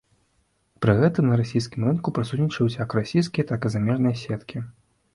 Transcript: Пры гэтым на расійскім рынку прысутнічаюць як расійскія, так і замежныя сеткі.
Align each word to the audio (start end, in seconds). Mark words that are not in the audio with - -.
Пры 0.85 0.95
гэтым 1.01 1.29
на 1.33 1.37
расійскім 1.41 1.87
рынку 1.91 2.15
прысутнічаюць 2.17 2.79
як 2.83 2.99
расійскія, 3.01 3.49
так 3.55 3.59
і 3.71 3.75
замежныя 3.79 4.23
сеткі. 4.27 4.69